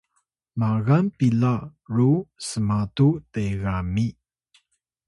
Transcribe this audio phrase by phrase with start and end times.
[0.59, 1.55] magan pila
[1.95, 2.09] ru
[2.47, 4.07] smatu tegami